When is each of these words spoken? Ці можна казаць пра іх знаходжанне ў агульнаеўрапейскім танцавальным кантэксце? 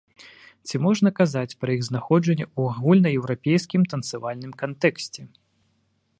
Ці 0.69 0.79
можна 0.85 1.11
казаць 1.19 1.57
пра 1.65 1.75
іх 1.79 1.85
знаходжанне 1.89 2.45
ў 2.59 2.73
агульнаеўрапейскім 2.73 3.81
танцавальным 3.93 4.51
кантэксце? 4.65 5.21